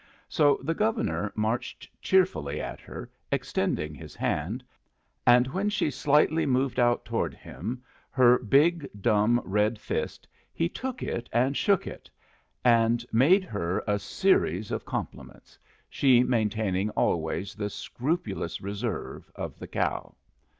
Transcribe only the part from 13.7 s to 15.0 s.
a series of